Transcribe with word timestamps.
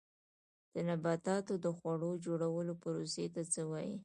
د 0.73 0.75
نباتاتو 0.89 1.53
د 1.65 1.67
خواړو 1.77 2.09
جوړولو 2.25 2.73
پروسې 2.83 3.25
ته 3.33 3.41
څه 3.53 3.61
وایي 3.71 3.95